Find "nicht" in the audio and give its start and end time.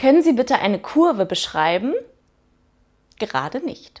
3.60-4.00